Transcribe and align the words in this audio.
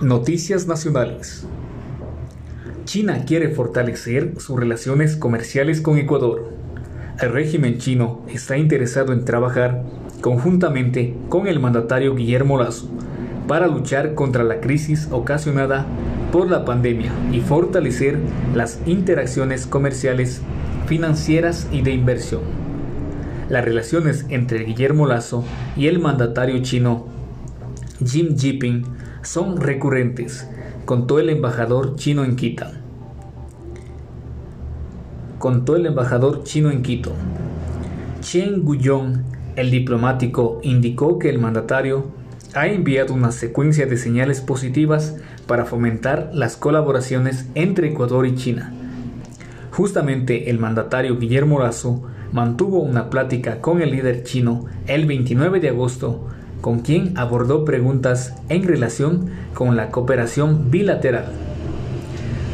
Noticias 0.00 0.66
Nacionales. 0.66 1.46
China 2.84 3.24
quiere 3.24 3.50
fortalecer 3.50 4.34
sus 4.40 4.58
relaciones 4.58 5.16
comerciales 5.16 5.80
con 5.80 5.98
Ecuador. 5.98 6.50
El 7.20 7.30
régimen 7.30 7.78
chino 7.78 8.22
está 8.28 8.56
interesado 8.56 9.12
en 9.12 9.24
trabajar 9.24 9.84
conjuntamente 10.20 11.14
con 11.28 11.46
el 11.46 11.60
mandatario 11.60 12.16
Guillermo 12.16 12.58
Lazo 12.58 12.90
para 13.46 13.68
luchar 13.68 14.14
contra 14.14 14.42
la 14.42 14.60
crisis 14.60 15.08
ocasionada 15.12 15.86
por 16.32 16.50
la 16.50 16.64
pandemia 16.64 17.12
y 17.30 17.40
fortalecer 17.40 18.18
las 18.54 18.80
interacciones 18.86 19.66
comerciales, 19.66 20.40
financieras 20.86 21.68
y 21.70 21.82
de 21.82 21.92
inversión. 21.92 22.40
Las 23.48 23.64
relaciones 23.64 24.26
entre 24.30 24.64
Guillermo 24.64 25.06
Lazo 25.06 25.44
y 25.76 25.86
el 25.86 26.00
mandatario 26.00 26.60
chino 26.62 27.11
Jim 28.04 28.36
Jinping 28.36 28.84
son 29.22 29.60
recurrentes, 29.60 30.48
contó 30.84 31.18
el 31.18 31.30
embajador 31.30 31.96
chino 31.96 32.24
en 32.24 32.36
Quito. 32.36 32.66
Contó 35.38 35.76
el 35.76 35.86
embajador 35.86 36.42
chino 36.44 36.70
en 36.70 36.82
Quito. 36.82 37.12
Chen 38.20 38.62
Guyong, 38.64 39.22
el 39.56 39.70
diplomático, 39.70 40.60
indicó 40.62 41.18
que 41.18 41.28
el 41.28 41.38
mandatario 41.38 42.06
ha 42.54 42.66
enviado 42.66 43.14
una 43.14 43.32
secuencia 43.32 43.86
de 43.86 43.96
señales 43.96 44.40
positivas 44.40 45.16
para 45.46 45.64
fomentar 45.64 46.30
las 46.32 46.56
colaboraciones 46.56 47.46
entre 47.54 47.88
Ecuador 47.88 48.26
y 48.26 48.34
China. 48.34 48.72
Justamente 49.70 50.50
el 50.50 50.58
mandatario 50.58 51.18
Guillermo 51.18 51.58
Lazo 51.60 52.02
mantuvo 52.32 52.80
una 52.80 53.10
plática 53.10 53.60
con 53.60 53.82
el 53.82 53.90
líder 53.90 54.22
chino 54.24 54.66
el 54.86 55.06
29 55.06 55.60
de 55.60 55.68
agosto 55.70 56.28
con 56.62 56.78
quien 56.78 57.18
abordó 57.18 57.66
preguntas 57.66 58.34
en 58.48 58.62
relación 58.62 59.28
con 59.52 59.76
la 59.76 59.90
cooperación 59.90 60.70
bilateral. 60.70 61.26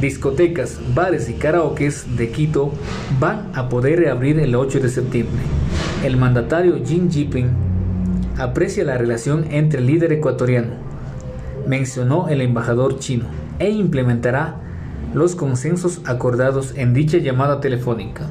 Discotecas, 0.00 0.80
bares 0.94 1.28
y 1.28 1.34
karaokes 1.34 2.16
de 2.16 2.30
Quito 2.30 2.72
van 3.20 3.50
a 3.54 3.68
poder 3.68 4.00
reabrir 4.00 4.40
el 4.40 4.56
8 4.56 4.80
de 4.80 4.88
septiembre. 4.88 5.42
El 6.02 6.16
mandatario 6.16 6.82
Xi 6.82 7.08
Jinping 7.10 7.50
aprecia 8.38 8.84
la 8.84 8.96
relación 8.96 9.44
entre 9.50 9.80
el 9.80 9.86
líder 9.86 10.12
ecuatoriano, 10.12 10.70
mencionó 11.68 12.28
el 12.28 12.40
embajador 12.40 12.98
chino, 12.98 13.26
e 13.58 13.68
implementará 13.68 14.56
los 15.12 15.36
consensos 15.36 16.00
acordados 16.06 16.72
en 16.76 16.94
dicha 16.94 17.18
llamada 17.18 17.60
telefónica. 17.60 18.30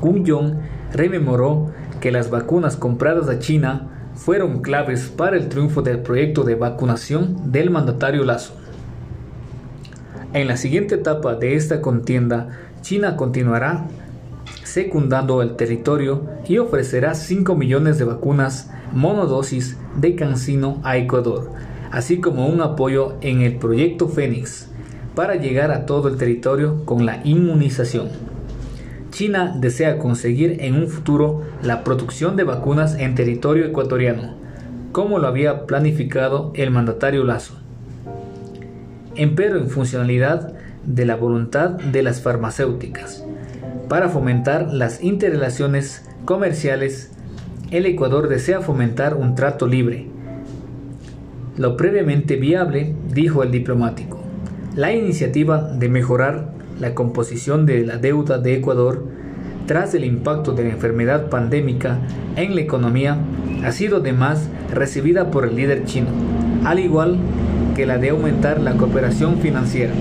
Gu 0.00 0.24
Yong 0.24 0.54
rememoró 0.92 1.70
que 2.04 2.12
las 2.12 2.28
vacunas 2.28 2.76
compradas 2.76 3.30
a 3.30 3.38
China 3.38 3.88
fueron 4.14 4.60
claves 4.60 5.08
para 5.08 5.38
el 5.38 5.48
triunfo 5.48 5.80
del 5.80 6.00
proyecto 6.00 6.44
de 6.44 6.54
vacunación 6.54 7.50
del 7.50 7.70
mandatario 7.70 8.24
Lazo. 8.24 8.52
En 10.34 10.46
la 10.46 10.58
siguiente 10.58 10.96
etapa 10.96 11.34
de 11.36 11.54
esta 11.54 11.80
contienda, 11.80 12.50
China 12.82 13.16
continuará 13.16 13.86
secundando 14.64 15.40
el 15.40 15.56
territorio 15.56 16.26
y 16.46 16.58
ofrecerá 16.58 17.14
5 17.14 17.54
millones 17.54 17.96
de 17.96 18.04
vacunas 18.04 18.70
monodosis 18.92 19.78
de 19.96 20.14
Cancino 20.14 20.82
a 20.84 20.98
Ecuador, 20.98 21.52
así 21.90 22.20
como 22.20 22.48
un 22.48 22.60
apoyo 22.60 23.14
en 23.22 23.40
el 23.40 23.56
proyecto 23.56 24.10
Fénix 24.10 24.68
para 25.14 25.36
llegar 25.36 25.70
a 25.70 25.86
todo 25.86 26.08
el 26.08 26.18
territorio 26.18 26.84
con 26.84 27.06
la 27.06 27.22
inmunización. 27.24 28.33
China 29.14 29.54
desea 29.56 29.98
conseguir 29.98 30.56
en 30.58 30.74
un 30.74 30.88
futuro 30.88 31.42
la 31.62 31.84
producción 31.84 32.34
de 32.34 32.42
vacunas 32.42 32.96
en 32.98 33.14
territorio 33.14 33.64
ecuatoriano, 33.64 34.34
como 34.90 35.20
lo 35.20 35.28
había 35.28 35.66
planificado 35.66 36.50
el 36.56 36.72
mandatario 36.72 37.22
Lazo. 37.22 37.54
Empero 39.14 39.58
en 39.58 39.68
funcionalidad 39.68 40.54
de 40.84 41.06
la 41.06 41.14
voluntad 41.14 41.70
de 41.70 42.02
las 42.02 42.22
farmacéuticas. 42.22 43.24
Para 43.88 44.08
fomentar 44.08 44.72
las 44.72 45.00
interrelaciones 45.00 46.04
comerciales, 46.24 47.12
el 47.70 47.86
Ecuador 47.86 48.28
desea 48.28 48.62
fomentar 48.62 49.14
un 49.14 49.36
trato 49.36 49.68
libre. 49.68 50.08
Lo 51.56 51.76
previamente 51.76 52.34
viable, 52.34 52.96
dijo 53.12 53.44
el 53.44 53.52
diplomático. 53.52 54.20
La 54.74 54.92
iniciativa 54.92 55.62
de 55.62 55.88
mejorar 55.88 56.63
la 56.80 56.94
composición 56.94 57.66
de 57.66 57.84
la 57.84 57.98
deuda 57.98 58.38
de 58.38 58.54
Ecuador 58.54 59.04
tras 59.66 59.94
el 59.94 60.04
impacto 60.04 60.52
de 60.52 60.64
la 60.64 60.70
enfermedad 60.70 61.30
pandémica 61.30 61.98
en 62.36 62.54
la 62.54 62.60
economía 62.60 63.18
ha 63.64 63.72
sido 63.72 63.98
además 63.98 64.48
recibida 64.72 65.30
por 65.30 65.46
el 65.46 65.56
líder 65.56 65.84
chino, 65.84 66.08
al 66.64 66.78
igual 66.78 67.18
que 67.74 67.86
la 67.86 67.98
de 67.98 68.10
aumentar 68.10 68.60
la 68.60 68.76
cooperación 68.76 69.38
financiera. 69.38 69.92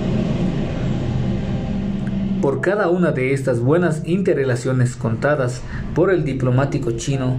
Por 2.42 2.60
cada 2.60 2.90
una 2.90 3.14
de 3.14 3.34
estas 3.34 3.62
buenas 3.62 4.02
interrelaciones 4.06 4.98
contadas 4.98 5.62
por 5.96 6.12
el 6.12 6.26
diplomático 6.26 6.92
chino, 6.92 7.38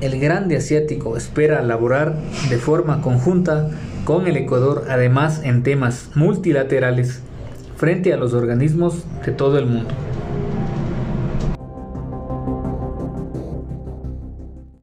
el 0.00 0.18
grande 0.18 0.56
asiático 0.56 1.16
espera 1.16 1.62
laborar 1.62 2.16
de 2.50 2.56
forma 2.56 3.00
conjunta 3.00 3.70
con 4.04 4.26
el 4.26 4.36
Ecuador, 4.36 4.86
además 4.88 5.42
en 5.44 5.62
temas 5.62 6.10
multilaterales 6.16 7.22
frente 7.82 8.12
a 8.12 8.16
los 8.16 8.32
organismos 8.32 9.02
de 9.26 9.32
todo 9.32 9.58
el 9.58 9.66
mundo. 9.66 9.88